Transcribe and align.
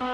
A 0.00 0.06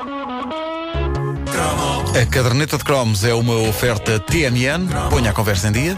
caderneta 2.30 2.78
de 2.78 2.84
cromos 2.84 3.22
é 3.22 3.34
uma 3.34 3.68
oferta 3.68 4.18
TNN. 4.18 4.88
Ponha 5.10 5.30
a 5.30 5.34
conversa 5.34 5.68
em 5.68 5.72
dia. 5.72 5.94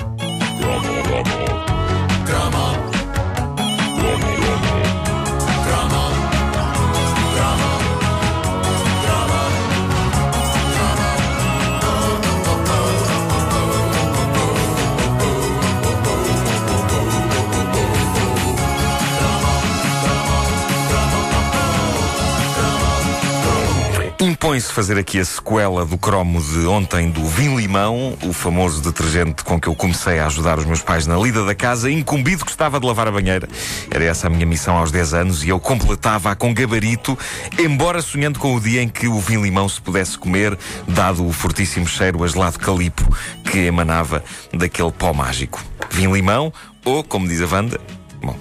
Impõe-se 24.26 24.72
fazer 24.72 24.98
aqui 24.98 25.20
a 25.20 25.24
sequela 25.24 25.86
do 25.86 25.96
cromo 25.96 26.42
de 26.42 26.66
ontem 26.66 27.08
do 27.08 27.24
Vim 27.24 27.54
Limão, 27.54 28.18
o 28.24 28.32
famoso 28.32 28.82
detergente 28.82 29.44
com 29.44 29.60
que 29.60 29.68
eu 29.68 29.74
comecei 29.76 30.18
a 30.18 30.26
ajudar 30.26 30.58
os 30.58 30.64
meus 30.64 30.82
pais 30.82 31.06
na 31.06 31.16
lida 31.16 31.44
da 31.44 31.54
casa, 31.54 31.88
incumbido 31.88 32.44
que 32.44 32.50
estava 32.50 32.80
de 32.80 32.84
lavar 32.84 33.06
a 33.06 33.12
banheira. 33.12 33.48
Era 33.88 34.02
essa 34.02 34.26
a 34.26 34.30
minha 34.30 34.44
missão 34.44 34.76
aos 34.76 34.90
10 34.90 35.14
anos 35.14 35.44
e 35.44 35.50
eu 35.50 35.60
completava-a 35.60 36.34
com 36.34 36.52
gabarito, 36.52 37.16
embora 37.56 38.02
sonhando 38.02 38.40
com 38.40 38.52
o 38.52 38.60
dia 38.60 38.82
em 38.82 38.88
que 38.88 39.06
o 39.06 39.20
Vim 39.20 39.40
Limão 39.40 39.68
se 39.68 39.80
pudesse 39.80 40.18
comer, 40.18 40.58
dado 40.88 41.24
o 41.24 41.32
fortíssimo 41.32 41.86
cheiro 41.86 42.24
a 42.24 42.26
gelado 42.26 42.58
calipo 42.58 43.04
que 43.44 43.58
emanava 43.58 44.24
daquele 44.52 44.90
pó 44.90 45.12
mágico. 45.12 45.62
Vim 45.92 46.12
Limão, 46.12 46.52
ou, 46.84 47.04
como 47.04 47.28
diz 47.28 47.40
a 47.42 47.46
Wanda, 47.46 47.80
bom, 48.20 48.36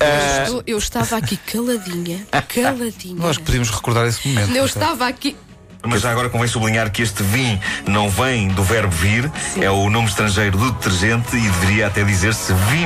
Eu, 0.00 0.42
estou- 0.44 0.62
eu 0.66 0.78
estava 0.78 1.16
aqui 1.16 1.36
caladinha, 1.36 2.26
caladinha. 2.54 3.16
Nós 3.16 3.38
podíamos 3.38 3.70
recordar 3.70 4.06
esse 4.06 4.26
momento. 4.28 4.54
Eu 4.54 4.66
estava 4.66 5.06
aqui. 5.06 5.36
Mas 5.82 6.02
já 6.02 6.10
agora 6.10 6.28
convém 6.28 6.46
sublinhar 6.46 6.90
que 6.92 7.00
este 7.00 7.22
vim 7.22 7.58
não 7.86 8.10
vem 8.10 8.48
do 8.48 8.62
verbo 8.62 8.94
vir, 8.94 9.32
é 9.58 9.70
o 9.70 9.88
nome 9.88 10.08
estrangeiro 10.08 10.58
do 10.58 10.72
detergente 10.72 11.34
e 11.34 11.40
deveria 11.40 11.86
até 11.86 12.04
dizer-se 12.04 12.52
vim. 12.52 12.84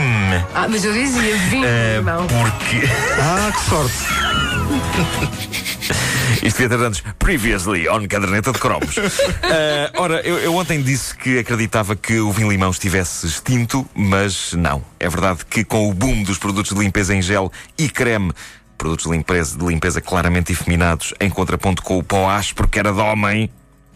Ah, 0.54 0.68
mas 0.68 0.84
eu 0.84 0.92
dizia, 0.92 1.36
vim, 1.50 1.64
irmão. 1.64 2.24
porque. 2.28 2.86
Ah, 3.20 3.50
que 3.50 3.68
sorte. 3.68 4.43
Isto 6.42 6.58
devia 6.58 6.78
ter 6.78 6.84
antes. 6.84 7.02
Previously 7.18 7.88
on 7.88 8.06
caderneta 8.06 8.52
de 8.52 8.58
cromos. 8.58 8.94
Eh, 9.46 9.90
ora, 9.96 10.20
eu, 10.22 10.38
eu 10.38 10.54
ontem 10.56 10.82
disse 10.82 11.16
que 11.16 11.38
acreditava 11.38 11.94
que 11.94 12.18
o 12.18 12.32
vinho 12.32 12.50
limão 12.50 12.70
estivesse 12.70 13.26
extinto, 13.26 13.86
mas 13.94 14.52
não. 14.54 14.82
É 14.98 15.08
verdade 15.08 15.44
que 15.48 15.64
com 15.64 15.88
o 15.88 15.94
boom 15.94 16.22
dos 16.22 16.38
produtos 16.38 16.72
de 16.72 16.78
limpeza 16.78 17.14
em 17.14 17.22
gel 17.22 17.52
e 17.78 17.88
creme, 17.88 18.32
produtos 18.76 19.06
de 19.06 19.12
limpeza, 19.12 19.56
de 19.56 19.64
limpeza 19.64 20.00
claramente 20.00 20.50
efeminados, 20.52 21.14
em 21.20 21.30
contraponto 21.30 21.82
com 21.82 21.98
o 21.98 22.02
pó 22.02 22.28
áspero 22.28 22.68
que 22.68 22.78
era 22.78 22.92
de 22.92 23.00
homem. 23.00 23.50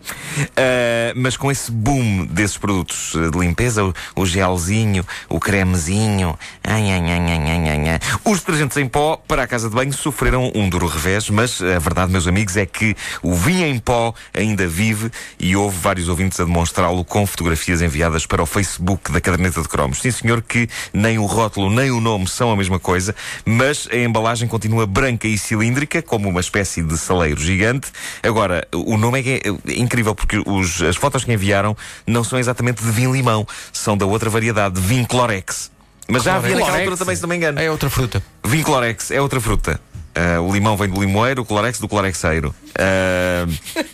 Uh, 0.09 1.12
mas 1.17 1.37
com 1.37 1.51
esse 1.51 1.70
boom 1.70 2.27
desses 2.27 2.56
produtos 2.56 3.12
de 3.14 3.39
limpeza, 3.39 3.84
o, 3.84 3.95
o 4.17 4.27
gelzinho, 4.27 5.05
o 5.28 5.41
cremezinho, 5.41 6.39
ai, 6.62 6.91
ai, 6.91 7.01
ai, 7.01 8.01
os 8.25 8.41
detergentes 8.41 8.77
em 8.77 8.89
pó 8.89 9.17
para 9.17 9.42
a 9.42 9.47
casa 9.47 9.69
de 9.69 9.75
banho 9.75 9.92
sofreram 9.92 10.53
um 10.55 10.69
duro 10.69 10.86
revés, 10.86 11.29
mas 11.31 11.61
a 11.61 11.79
verdade, 11.79 12.12
meus 12.12 12.27
amigos, 12.27 12.56
é 12.56 12.67
que 12.67 12.97
o 13.23 13.34
vinho 13.34 13.67
em 13.67 13.79
pó 13.79 14.14
ainda 14.33 14.67
vive 14.67 15.11
e 15.39 15.56
houve 15.56 15.77
vários 15.79 16.09
ouvintes 16.09 16.39
a 16.41 16.45
demonstrá-lo 16.45 17.05
com 17.05 17.27
fotografias 17.27 17.83
enviadas 17.83 18.27
para 18.27 18.42
o 18.42 18.47
Facebook 18.47 19.11
da 19.11 19.20
caderneta 19.20 19.61
de 19.61 19.69
cromos. 19.69 20.01
Sim, 20.01 20.11
senhor, 20.11 20.42
que 20.42 20.69
nem 20.92 21.19
o 21.19 21.27
rótulo 21.27 21.70
nem 21.70 21.91
o 21.91 22.01
nome 22.01 22.27
são 22.29 22.51
a 22.51 22.56
mesma 22.56 22.79
coisa, 22.79 23.14
mas 23.45 23.89
a 23.91 23.97
embalagem 23.97 24.48
continua 24.48 24.86
branca 24.86 25.27
e 25.27 25.36
cilíndrica, 25.36 26.03
como 26.03 26.29
uma 26.29 26.41
espécie 26.41 26.83
de 26.83 26.97
saleiro 26.97 27.41
gigante. 27.41 27.91
Agora, 28.23 28.67
o 28.73 28.97
nome 28.97 29.20
é, 29.20 29.23
que 29.23 29.42
é 29.69 29.79
incrível 29.79 29.97
porque 30.02 30.42
os, 30.44 30.82
as 30.82 30.96
fotos 30.96 31.24
que 31.24 31.32
enviaram 31.32 31.77
não 32.06 32.24
são 32.24 32.38
exatamente 32.38 32.82
de 32.82 32.91
vinho 32.91 33.12
limão, 33.12 33.46
são 33.72 33.96
da 33.96 34.06
outra 34.06 34.30
variedade, 34.30 34.80
de 34.80 34.86
vinho 34.86 35.06
Clorex. 35.06 35.70
Mas 36.08 36.23
já 36.23 36.36
havia 36.36 36.56
naquela 36.56 36.78
altura 36.78 36.96
também, 36.96 37.17
se 37.17 37.23
não 37.23 37.28
me 37.28 37.36
engano. 37.36 37.61
É 37.61 37.70
outra 37.70 37.90
fruta. 37.90 38.23
Vinho 38.45 38.64
Clorex 38.64 39.11
é 39.11 39.20
outra 39.20 39.40
fruta. 39.40 39.78
Ah, 40.18 40.40
o 40.40 40.52
limão 40.52 40.77
vem 40.77 40.89
do 40.89 41.00
limoeiro, 41.00 41.42
o 41.42 41.45
Clorex 41.45 41.78
do 41.78 41.86
Clorexeiro. 41.86 42.55
Ah, 42.77 43.46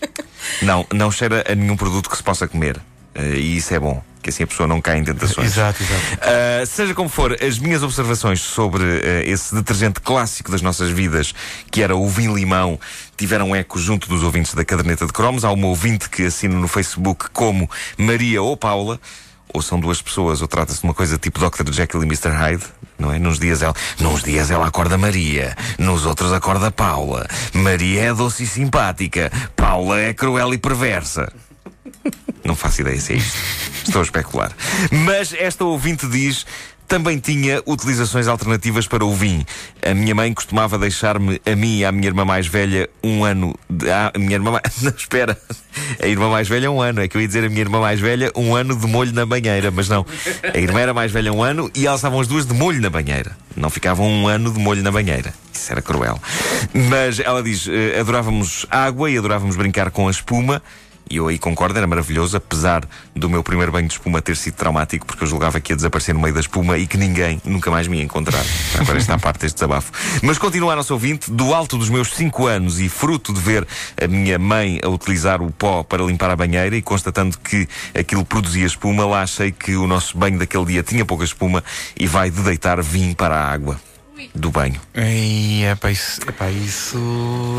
não, 0.63 0.87
não 0.93 1.11
cheira 1.11 1.45
a 1.47 1.55
nenhum 1.55 1.77
produto 1.77 2.09
que 2.09 2.17
se 2.17 2.23
possa 2.23 2.49
comer. 2.49 2.81
Ah, 3.15 3.23
e 3.23 3.59
isso 3.59 3.75
é 3.75 3.79
bom, 3.79 4.03
que 4.23 4.31
assim 4.31 4.43
a 4.43 4.47
pessoa 4.47 4.67
não 4.67 4.81
cai 4.81 4.99
em 4.99 5.05
tentações. 5.05 5.53
Exato, 5.53 5.83
exato. 5.83 6.03
Uh, 6.03 6.67
seja 6.67 6.95
como 6.95 7.09
for, 7.09 7.37
as 7.43 7.59
minhas 7.59 7.83
observações 7.83 8.41
sobre 8.41 8.83
uh, 8.83 9.23
esse 9.25 9.55
detergente 9.55 10.01
clássico 10.01 10.51
das 10.51 10.63
nossas 10.63 10.89
vidas, 10.89 11.35
que 11.71 11.83
era 11.83 11.95
o 11.95 12.09
vinho 12.09 12.35
limão, 12.35 12.81
tiveram 13.17 13.55
eco 13.55 13.79
junto 13.79 14.09
dos 14.09 14.23
ouvintes 14.23 14.55
da 14.55 14.65
caderneta 14.65 15.07
de 15.07 15.13
cromos. 15.13 15.45
Há 15.45 15.51
uma 15.51 15.67
ouvinte 15.67 16.09
que 16.09 16.25
assina 16.25 16.55
no 16.55 16.69
Facebook 16.69 17.31
como 17.31 17.69
Maria 17.97 18.43
ou 18.43 18.57
Paula. 18.57 19.01
Ou 19.53 19.63
são 19.63 19.79
duas 19.79 20.03
pessoas, 20.03 20.43
ou 20.43 20.49
trata-se 20.49 20.81
de 20.81 20.85
uma 20.85 20.95
coisa 20.95 21.17
tipo 21.17 21.39
Dr. 21.39 21.73
Jekyll 21.73 22.03
e 22.03 22.07
Mr. 22.07 22.31
Hyde, 22.31 22.65
não 22.99 23.13
é? 23.13 23.21
Nos 23.21 23.39
dias 23.39 23.63
ela, 23.63 23.75
nos 24.01 24.25
dias 24.25 24.51
ela 24.51 24.67
acorda 24.67 24.99
Maria, 24.99 25.57
nos 25.79 26.07
outros 26.07 26.33
acorda 26.33 26.73
Paula. 26.73 27.29
Maria 27.53 28.03
é 28.03 28.15
doce 28.15 28.43
e 28.43 28.47
simpática, 28.49 29.31
Paula 29.55 30.01
é 30.01 30.13
cruel 30.13 30.53
e 30.55 30.59
perversa. 30.59 31.33
Não 32.45 32.57
faço 32.57 32.81
ideia 32.81 33.01
se 33.01 33.13
é 33.13 33.17
isto. 33.17 33.39
Estou 33.87 34.01
a 34.01 34.05
especular. 34.05 34.53
Mas 34.91 35.33
esta 35.33 35.65
ouvinte 35.65 36.07
diz. 36.07 36.47
Também 36.95 37.19
tinha 37.19 37.61
utilizações 37.67 38.29
alternativas 38.29 38.87
para 38.87 39.05
o 39.05 39.13
vinho. 39.13 39.45
A 39.85 39.93
minha 39.93 40.15
mãe 40.15 40.33
costumava 40.33 40.79
deixar-me, 40.79 41.41
a 41.45 41.57
mim 41.57 41.79
e 41.79 41.85
à 41.85 41.91
minha 41.91 42.07
irmã 42.07 42.25
mais 42.25 42.47
velha, 42.47 42.89
um 43.03 43.25
ano. 43.25 43.53
De, 43.69 43.91
ah, 43.91 44.13
a 44.15 44.19
minha 44.19 44.35
irmã 44.35 44.53
mais. 44.53 44.63
Não, 44.81 44.93
espera. 44.97 45.37
A 46.01 46.07
irmã 46.07 46.31
mais 46.31 46.47
velha, 46.47 46.71
um 46.71 46.81
ano. 46.81 47.01
É 47.01 47.09
que 47.09 47.17
eu 47.17 47.21
ia 47.21 47.27
dizer 47.27 47.43
a 47.43 47.49
minha 47.49 47.63
irmã 47.63 47.81
mais 47.81 47.99
velha, 47.99 48.31
um 48.37 48.55
ano 48.55 48.77
de 48.77 48.87
molho 48.87 49.13
na 49.13 49.27
banheira. 49.27 49.73
Mas 49.73 49.89
não. 49.89 50.07
A 50.55 50.57
irmã 50.57 50.79
era 50.79 50.95
mais 50.95 51.11
velha, 51.11 51.33
um 51.33 51.43
ano, 51.43 51.69
e 51.75 51.85
elas 51.85 51.99
estavam 51.99 52.21
as 52.21 52.29
duas 52.29 52.47
de 52.47 52.55
molho 52.55 52.81
na 52.81 52.91
banheira. 52.91 53.37
Não 53.57 53.71
ficavam 53.71 54.07
um 54.07 54.29
ano 54.29 54.53
de 54.53 54.61
molho 54.61 54.81
na 54.81 54.93
banheira. 54.93 55.35
Isso 55.53 55.73
era 55.73 55.83
cruel. 55.83 56.17
Mas 56.73 57.19
ela 57.19 57.43
diz: 57.43 57.67
eh, 57.67 57.99
adorávamos 57.99 58.67
água 58.71 59.11
e 59.11 59.19
adorávamos 59.19 59.57
brincar 59.57 59.91
com 59.91 60.07
a 60.07 60.13
espuma. 60.13 60.63
E 61.09 61.17
eu 61.17 61.29
aí 61.29 61.39
concordo, 61.39 61.77
era 61.77 61.87
maravilhoso, 61.87 62.37
apesar 62.37 62.85
do 63.15 63.29
meu 63.29 63.43
primeiro 63.43 63.71
banho 63.71 63.87
de 63.87 63.95
espuma 63.95 64.23
ter 64.23 64.37
sido 64.37 64.55
traumático, 64.55 65.07
porque 65.07 65.23
eu 65.23 65.29
julgava 65.29 65.61
que 65.61 65.73
ia 65.73 65.77
desaparecer 65.77 66.15
no 66.15 66.21
meio 66.21 66.35
da 66.35 66.41
espuma 66.41 66.79
e 66.79 66.87
que 66.87 66.97
ninguém 66.97 67.41
nunca 67.45 67.71
mais 67.71 67.87
me 67.87 67.99
ia 67.99 68.03
encontrar. 68.03 68.43
Agora 68.79 68.97
está 68.99 69.15
a 69.15 69.19
parte 69.19 69.41
deste 69.41 69.57
desabafo. 69.57 69.93
Mas 70.23 70.39
continuo 70.39 70.71
a 70.71 70.77
nosso 70.77 70.93
ouvinte, 70.95 71.31
do 71.31 71.55
alto 71.55 71.77
dos 71.77 71.91
meus 71.91 72.09
5 72.15 72.47
anos 72.47 72.81
e 72.81 72.89
fruto 72.89 73.33
de 73.33 73.41
ver 73.41 73.67
a 74.03 74.07
minha 74.07 74.39
mãe 74.39 74.81
a 74.83 74.89
utilizar 74.89 75.43
o 75.43 75.51
pó 75.51 75.83
para 75.83 76.03
limpar 76.03 76.31
a 76.31 76.37
banheira 76.37 76.77
e 76.77 76.83
constatando 76.83 77.39
que 77.39 77.69
aquilo 77.95 78.25
produzia 78.25 78.67
espuma, 78.67 79.05
lá 79.07 79.23
achei 79.23 79.53
que 79.53 79.77
o 79.77 79.87
nosso 79.87 80.17
banho 80.17 80.39
daquele 80.39 80.65
dia 80.65 80.83
tinha 80.83 81.05
pouca 81.05 81.25
espuma 81.25 81.63
e 81.99 82.07
vai 82.07 82.31
de 82.31 82.41
deitar 82.41 82.83
vinho 82.83 83.15
para 83.15 83.37
a 83.37 83.53
água 83.53 83.79
do 84.35 84.51
banho. 84.51 84.81
Ei, 84.95 85.65
é 85.65 85.75
para 85.75 85.91
isso, 85.91 86.21
epá, 86.29 86.51
isso 86.51 86.99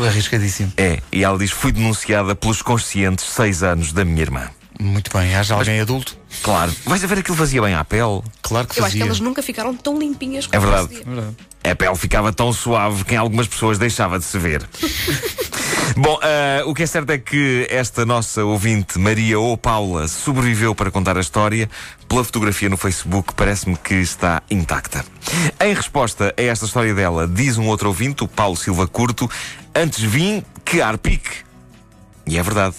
arriscadíssimo. 0.06 0.72
É, 0.76 1.00
e 1.12 1.22
ela 1.24 1.38
diz: 1.38 1.50
fui 1.50 1.72
denunciada 1.72 2.34
pelos 2.34 2.62
conscientes 2.62 3.24
6 3.26 3.62
anos 3.62 3.92
da 3.92 4.04
minha 4.04 4.22
irmã. 4.22 4.48
Muito 4.78 5.10
bem. 5.16 5.34
Haja 5.34 5.54
alguém 5.54 5.80
adulto? 5.80 6.16
Claro. 6.42 6.70
Vais 6.84 7.02
a 7.02 7.06
ver 7.06 7.18
aquilo 7.20 7.36
fazia 7.36 7.62
bem 7.62 7.74
à 7.74 7.82
pele. 7.82 8.20
Claro 8.42 8.66
que 8.68 8.78
Eu 8.78 8.84
acho 8.84 8.92
que 8.92 8.98
fazia. 8.98 9.02
elas 9.04 9.20
nunca 9.20 9.42
ficaram 9.42 9.74
tão 9.74 9.98
limpinhas 9.98 10.46
como 10.46 10.56
É 10.56 10.66
verdade. 10.66 10.88
dia. 10.94 11.02
Verdade. 11.06 11.36
A 11.64 11.74
pele 11.74 11.96
ficava 11.96 12.30
tão 12.32 12.52
suave 12.52 13.02
que 13.04 13.14
em 13.14 13.16
algumas 13.16 13.48
pessoas 13.48 13.78
deixava 13.78 14.18
de 14.18 14.24
se 14.26 14.38
ver. 14.38 14.62
Bom, 15.94 16.18
ah, 16.22 16.62
o 16.66 16.74
que 16.74 16.82
é 16.82 16.86
certo 16.86 17.10
é 17.10 17.18
que 17.18 17.66
esta 17.70 18.04
nossa 18.06 18.44
ouvinte, 18.44 18.98
Maria 18.98 19.38
ou 19.38 19.56
Paula, 19.56 20.08
sobreviveu 20.08 20.74
para 20.74 20.90
contar 20.90 21.16
a 21.16 21.20
história. 21.20 21.68
Pela 22.08 22.24
fotografia 22.24 22.68
no 22.68 22.76
Facebook, 22.76 23.34
parece-me 23.34 23.76
que 23.76 23.94
está 23.94 24.42
intacta. 24.50 25.04
Em 25.60 25.74
resposta 25.74 26.34
a 26.36 26.42
esta 26.42 26.64
história 26.64 26.94
dela, 26.94 27.26
diz 27.26 27.58
um 27.58 27.66
outro 27.66 27.88
ouvinte, 27.88 28.24
o 28.24 28.28
Paulo 28.28 28.56
Silva 28.56 28.86
Curto, 28.86 29.30
antes 29.74 30.02
vim 30.02 30.42
que 30.64 30.80
arpique. 30.80 31.44
E 32.26 32.38
é 32.38 32.42
verdade. 32.42 32.76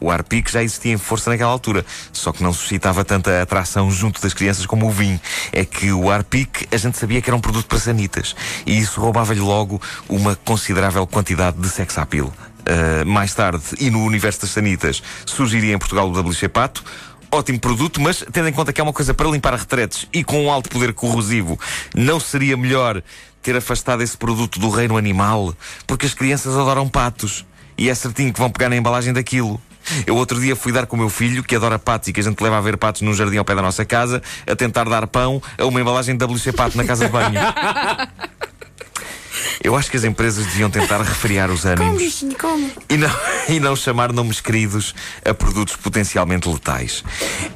O 0.00 0.10
arpique 0.10 0.50
já 0.50 0.62
existia 0.62 0.92
em 0.92 0.98
força 0.98 1.30
naquela 1.30 1.50
altura, 1.50 1.84
só 2.12 2.32
que 2.32 2.42
não 2.42 2.52
suscitava 2.52 3.04
tanta 3.04 3.42
atração 3.42 3.90
junto 3.90 4.20
das 4.20 4.34
crianças 4.34 4.66
como 4.66 4.86
o 4.86 4.90
vinho. 4.90 5.20
É 5.52 5.64
que 5.64 5.92
o 5.92 6.10
arpique 6.10 6.66
a 6.70 6.76
gente 6.76 6.98
sabia 6.98 7.20
que 7.20 7.30
era 7.30 7.36
um 7.36 7.40
produto 7.40 7.66
para 7.66 7.78
sanitas 7.78 8.34
e 8.66 8.78
isso 8.78 9.00
roubava-lhe 9.00 9.40
logo 9.40 9.80
uma 10.08 10.36
considerável 10.36 11.06
quantidade 11.06 11.58
de 11.58 11.68
sex 11.68 11.96
appeal. 11.98 12.32
Uh, 12.66 13.06
mais 13.06 13.32
tarde, 13.32 13.62
e 13.78 13.90
no 13.90 14.04
universo 14.04 14.40
das 14.40 14.50
sanitas, 14.50 15.00
surgiria 15.24 15.74
em 15.74 15.78
Portugal 15.78 16.08
o 16.08 16.20
WC 16.20 16.48
Pato. 16.48 16.84
Ótimo 17.30 17.60
produto, 17.60 18.00
mas 18.00 18.24
tendo 18.32 18.48
em 18.48 18.52
conta 18.52 18.72
que 18.72 18.80
é 18.80 18.84
uma 18.84 18.92
coisa 18.92 19.12
para 19.14 19.28
limpar 19.28 19.54
retretes 19.54 20.08
e 20.12 20.24
com 20.24 20.44
um 20.44 20.50
alto 20.50 20.68
poder 20.68 20.92
corrosivo, 20.92 21.58
não 21.94 22.18
seria 22.18 22.56
melhor 22.56 23.02
ter 23.42 23.56
afastado 23.56 24.02
esse 24.02 24.16
produto 24.16 24.58
do 24.58 24.68
reino 24.68 24.96
animal? 24.96 25.54
Porque 25.86 26.06
as 26.06 26.14
crianças 26.14 26.56
adoram 26.56 26.88
patos 26.88 27.44
e 27.78 27.88
é 27.88 27.94
certinho 27.94 28.32
que 28.32 28.40
vão 28.40 28.50
pegar 28.50 28.68
na 28.68 28.76
embalagem 28.76 29.12
daquilo. 29.12 29.60
Eu 30.06 30.16
outro 30.16 30.40
dia 30.40 30.56
fui 30.56 30.72
dar 30.72 30.86
com 30.86 30.96
o 30.96 30.98
meu 30.98 31.08
filho, 31.08 31.42
que 31.42 31.54
adora 31.54 31.78
patos 31.78 32.08
e 32.08 32.12
que 32.12 32.20
a 32.20 32.22
gente 32.22 32.40
leva 32.40 32.58
a 32.58 32.60
ver 32.60 32.76
patos 32.76 33.02
num 33.02 33.14
jardim 33.14 33.36
ao 33.36 33.44
pé 33.44 33.54
da 33.54 33.62
nossa 33.62 33.84
casa, 33.84 34.22
a 34.46 34.56
tentar 34.56 34.84
dar 34.84 35.06
pão 35.06 35.42
a 35.58 35.64
uma 35.64 35.80
embalagem 35.80 36.16
de 36.16 36.24
WC 36.24 36.52
Pato 36.52 36.76
na 36.76 36.84
casa 36.84 37.06
de 37.06 37.12
banho. 37.12 37.40
Eu 39.62 39.74
acho 39.74 39.90
que 39.90 39.96
as 39.96 40.04
empresas 40.04 40.46
deviam 40.46 40.70
tentar 40.70 41.02
refriar 41.02 41.50
os 41.50 41.64
ânimos 41.64 42.22
e 42.88 42.96
não, 42.96 43.10
e 43.48 43.58
não 43.58 43.74
chamar 43.74 44.12
nomes 44.12 44.40
queridos 44.40 44.94
a 45.24 45.34
produtos 45.34 45.74
potencialmente 45.76 46.48
letais. 46.48 47.02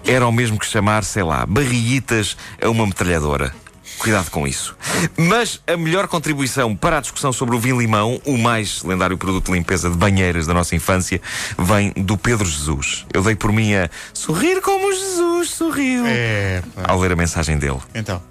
Era 0.05 0.27
o 0.27 0.33
mesmo 0.33 0.59
que 0.59 0.67
chamar, 0.67 1.05
sei 1.05 1.23
lá, 1.23 1.47
barriguitas 1.47 2.37
a 2.61 2.69
uma 2.69 2.87
metralhadora. 2.87 3.55
Cuidado 4.01 4.31
com 4.31 4.49
isso. 4.49 4.75
Mas 5.15 5.61
a 5.67 5.77
melhor 5.77 6.09
contribuição 6.09 6.75
para 6.75 6.97
a 6.97 7.01
discussão 7.03 7.35
sobre 7.35 7.55
o 7.55 7.61
vinho-limão, 7.61 8.19
o 8.25 8.39
mais 8.39 8.83
lendário 8.83 9.19
produto 9.19 9.47
de 9.47 9.53
limpeza 9.53 9.91
de 9.91 9.97
banheiras 9.97 10.47
da 10.47 10.55
nossa 10.55 10.75
infância, 10.75 11.21
vem 11.59 11.93
do 11.93 12.17
Pedro 12.17 12.47
Jesus. 12.47 13.05
Eu 13.13 13.23
dei 13.23 13.35
por 13.35 13.53
mim 13.53 13.75
a 13.75 13.91
sorrir 14.15 14.63
como 14.63 14.91
Jesus 14.91 15.51
sorriu 15.51 16.05
É, 16.07 16.63
ao 16.83 16.99
ler 16.99 17.13
a 17.13 17.17
mensagem 17.17 17.59
dele. 17.59 17.79
Então. 17.95 18.23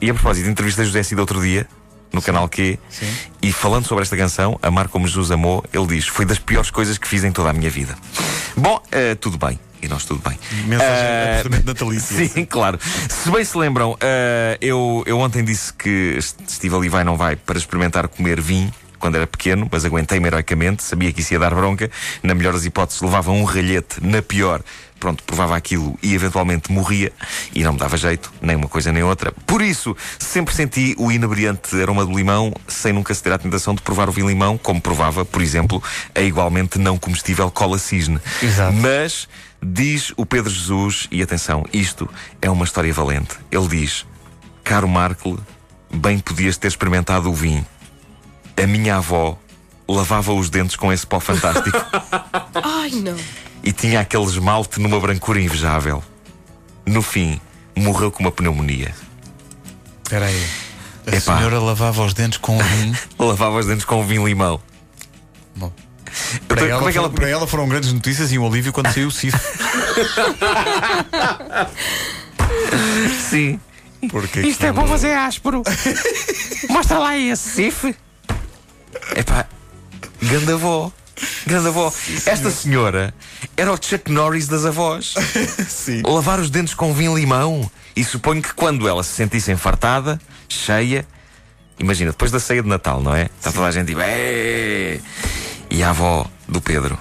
E 0.00 0.10
a 0.10 0.14
propósito, 0.14 0.50
entrevistei 0.50 0.84
José 0.84 1.04
Cid 1.04 1.20
outro 1.20 1.40
dia, 1.40 1.68
no 2.12 2.20
canal 2.20 2.48
Q, 2.48 2.76
Sim. 2.90 3.06
e 3.40 3.52
falando 3.52 3.86
sobre 3.86 4.02
esta 4.02 4.16
canção, 4.16 4.58
Amar 4.60 4.88
Como 4.88 5.06
Jesus 5.06 5.30
Amou, 5.30 5.64
ele 5.72 5.86
diz: 5.86 6.08
Foi 6.08 6.24
das 6.24 6.40
piores 6.40 6.68
coisas 6.68 6.98
que 6.98 7.06
fiz 7.06 7.22
em 7.22 7.30
toda 7.30 7.50
a 7.50 7.52
minha 7.52 7.70
vida. 7.70 7.96
Bom, 8.56 8.80
eh, 8.90 9.14
tudo 9.14 9.36
bem. 9.38 9.58
E 9.82 9.88
nós 9.88 10.04
tudo 10.04 10.26
bem. 10.26 10.38
Mensagem 10.66 10.94
Eh, 10.94 11.28
absolutamente 11.36 11.66
natalícia. 11.66 12.16
Sim, 12.28 12.44
claro. 12.44 12.78
Se 12.80 13.30
bem 13.30 13.44
se 13.44 13.56
lembram, 13.58 13.96
eh, 14.00 14.56
eu, 14.60 15.04
eu 15.06 15.18
ontem 15.18 15.44
disse 15.44 15.72
que 15.72 16.18
Steve 16.20 16.74
ali 16.74 16.88
vai 16.88 17.04
não 17.04 17.16
vai 17.16 17.36
para 17.36 17.58
experimentar 17.58 18.08
comer 18.08 18.40
vinho 18.40 18.72
quando 19.06 19.14
era 19.14 19.26
pequeno, 19.26 19.68
mas 19.70 19.84
aguentei-me 19.84 20.26
heroicamente, 20.26 20.82
sabia 20.82 21.12
que 21.12 21.20
isso 21.20 21.32
ia 21.32 21.38
dar 21.38 21.54
bronca. 21.54 21.88
Na 22.24 22.34
melhor 22.34 22.52
das 22.52 22.64
hipóteses, 22.64 23.00
levava 23.00 23.30
um 23.30 23.44
ralhete, 23.44 24.04
na 24.04 24.20
pior, 24.20 24.62
pronto, 24.98 25.22
provava 25.22 25.56
aquilo 25.56 25.96
e 26.02 26.12
eventualmente 26.12 26.72
morria, 26.72 27.12
e 27.54 27.62
não 27.62 27.74
me 27.74 27.78
dava 27.78 27.96
jeito, 27.96 28.32
nem 28.42 28.56
uma 28.56 28.66
coisa 28.66 28.90
nem 28.90 29.04
outra. 29.04 29.32
Por 29.46 29.62
isso, 29.62 29.96
sempre 30.18 30.52
senti 30.52 30.96
o 30.98 31.12
inebriante 31.12 31.80
aroma 31.80 32.04
do 32.04 32.12
limão, 32.12 32.52
sem 32.66 32.92
nunca 32.92 33.14
se 33.14 33.22
ter 33.22 33.32
a 33.32 33.38
tentação 33.38 33.76
de 33.76 33.80
provar 33.80 34.08
o 34.08 34.12
vinho 34.12 34.28
limão, 34.28 34.58
como 34.58 34.80
provava, 34.80 35.24
por 35.24 35.40
exemplo, 35.40 35.80
a 36.12 36.20
igualmente 36.20 36.76
não 36.76 36.98
comestível 36.98 37.48
cola 37.48 37.78
cisne. 37.78 38.18
Exato. 38.42 38.72
Mas 38.72 39.28
diz 39.62 40.12
o 40.16 40.26
Pedro 40.26 40.50
Jesus, 40.50 41.06
e 41.12 41.22
atenção, 41.22 41.64
isto 41.72 42.10
é 42.42 42.50
uma 42.50 42.64
história 42.64 42.92
valente. 42.92 43.36
Ele 43.52 43.68
diz: 43.68 44.04
Caro 44.64 44.88
Markle, 44.88 45.38
bem 45.94 46.18
podias 46.18 46.56
ter 46.56 46.66
experimentado 46.66 47.30
o 47.30 47.34
vinho. 47.34 47.64
A 48.62 48.66
minha 48.66 48.96
avó 48.96 49.38
lavava 49.88 50.32
os 50.32 50.50
dentes 50.50 50.76
com 50.76 50.92
esse 50.92 51.06
pó 51.06 51.20
fantástico 51.20 51.76
Ai, 52.62 52.90
não. 52.90 53.16
e 53.62 53.72
tinha 53.72 54.00
aquele 54.00 54.24
esmalte 54.24 54.80
numa 54.80 54.98
brancura 54.98 55.40
invejável. 55.40 56.02
No 56.84 57.02
fim, 57.02 57.40
morreu 57.76 58.10
com 58.10 58.20
uma 58.22 58.32
pneumonia. 58.32 58.94
Espera 60.04 60.26
aí. 60.26 60.46
A 61.06 61.10
Epá. 61.16 61.36
senhora 61.36 61.58
lavava 61.60 62.04
os 62.04 62.14
dentes 62.14 62.38
com 62.38 62.58
vinho. 62.58 62.96
Lavava 63.18 63.58
os 63.58 63.66
dentes 63.66 63.84
com 63.84 64.04
vinho 64.04 64.26
limão. 64.26 64.60
Bom. 65.54 65.72
Para 66.48 66.62
ela, 66.66 66.78
como 66.78 66.88
é 66.88 66.92
que 66.92 66.98
ela. 66.98 67.06
foram, 67.08 67.14
para 67.14 67.28
ela 67.28 67.46
foram 67.46 67.68
grandes 67.68 67.92
notícias 67.92 68.32
e 68.32 68.38
um 68.38 68.46
alívio 68.46 68.72
quando 68.72 68.92
saiu 68.92 69.08
o 69.08 69.12
CIF. 69.12 69.36
Sim. 73.30 73.60
Porque 74.10 74.40
Isto 74.40 74.66
é 74.66 74.72
bom, 74.72 74.86
mas 74.86 75.04
é 75.04 75.16
áspero. 75.16 75.62
Mostra 76.68 76.98
lá 76.98 77.16
esse 77.18 77.50
cif. 77.50 77.94
Epá, 79.16 79.46
gandavó. 80.22 80.92
Grandavó. 81.46 81.92
Esta 82.26 82.50
senhora 82.50 83.14
era 83.56 83.72
o 83.72 83.78
Chuck 83.80 84.10
Norris 84.10 84.46
das 84.46 84.66
avós. 84.66 85.14
Sim. 85.68 86.02
Lavar 86.04 86.38
os 86.40 86.50
dentes 86.50 86.74
com 86.74 86.92
vinho 86.92 87.16
limão. 87.16 87.70
E 87.94 88.04
suponho 88.04 88.42
que 88.42 88.52
quando 88.52 88.86
ela 88.86 89.02
se 89.02 89.14
sentisse 89.14 89.50
enfartada, 89.50 90.20
cheia, 90.48 91.06
imagina, 91.78 92.10
depois 92.10 92.30
da 92.30 92.38
ceia 92.38 92.62
de 92.62 92.68
Natal, 92.68 93.00
não 93.00 93.14
é? 93.14 93.30
Está 93.38 93.50
toda 93.50 93.66
a 93.66 93.70
gente 93.70 93.86
tipo, 93.88 94.00
"É!" 94.02 95.00
E 95.70 95.82
a 95.82 95.90
avó 95.90 96.26
do 96.46 96.60
Pedro. 96.60 96.98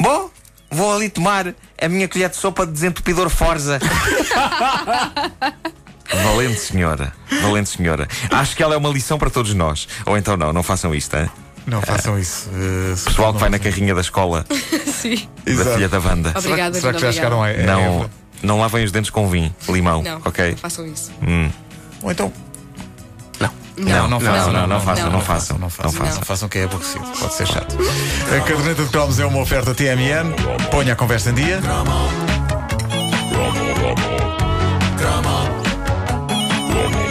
Bom, 0.00 0.28
vou 0.70 0.94
ali 0.94 1.08
tomar 1.08 1.54
a 1.80 1.88
minha 1.88 2.08
colher 2.08 2.28
de 2.30 2.36
sopa 2.36 2.66
de 2.66 2.72
desentupidor 2.72 3.30
Forza. 3.30 3.78
Valente 6.24 6.58
senhora, 6.60 7.12
valente 7.42 7.68
senhora. 7.70 8.08
Acho 8.30 8.56
que 8.56 8.62
ela 8.62 8.74
é 8.74 8.78
uma 8.78 8.88
lição 8.88 9.18
para 9.18 9.28
todos 9.30 9.52
nós. 9.54 9.86
Ou 10.06 10.16
então 10.16 10.36
não, 10.36 10.52
não 10.52 10.62
façam 10.62 10.94
isto, 10.94 11.14
hein? 11.16 11.28
Não 11.66 11.82
façam 11.82 12.18
isso. 12.18 12.48
Uh, 12.48 12.96
Pessoal 13.04 13.28
que 13.28 13.32
não- 13.34 13.40
vai 13.40 13.48
na 13.50 13.58
carrinha 13.58 13.94
da 13.94 14.00
escola 14.00 14.46
Sim. 14.90 15.28
da 15.44 15.52
Exato. 15.52 15.70
filha 15.74 15.88
da 15.88 15.98
Wanda. 15.98 16.28
Será, 16.30 16.38
Obrigada, 16.40 16.74
que- 16.74 16.80
será 16.80 16.92
que 16.94 16.98
já 17.00 17.08
obrigada. 17.08 17.12
chegaram 17.12 17.42
a, 17.42 17.48
a 17.48 17.52
Não, 17.78 17.80
Évora? 17.94 18.10
não 18.42 18.58
lavem 18.60 18.84
os 18.84 18.90
dentes 18.92 19.10
com 19.10 19.28
vinho, 19.28 19.54
limão, 19.68 20.02
Não, 20.02 20.20
ok? 20.24 20.50
não 20.52 20.56
façam 20.56 20.86
isso. 20.86 21.12
Hum. 21.22 21.50
Ou 22.02 22.10
então. 22.10 22.32
Não. 23.38 23.50
Não, 23.76 24.08
não 24.08 24.18
façam. 24.20 24.52
não, 24.52 24.66
não 24.66 24.80
façam, 24.80 25.10
não 25.10 25.20
façam. 25.20 25.58
Não 25.58 25.70
façam, 25.70 25.92
Não 25.92 25.92
façam. 25.92 26.16
não 26.16 26.22
façam 26.24 26.48
que 26.48 26.58
é 26.58 26.64
aborrecido. 26.64 27.04
Pode 27.18 27.34
ser 27.34 27.46
chato. 27.46 27.76
A 28.34 28.40
caderneta 28.40 28.82
de 28.82 28.88
cromos 28.88 29.20
é 29.20 29.26
uma 29.26 29.40
oferta 29.40 29.72
TMN. 29.74 30.32
Ponha 30.70 30.94
a 30.94 30.96
conversa 30.96 31.30
em 31.30 31.34
dia. 31.34 31.60
Rock. 36.68 37.07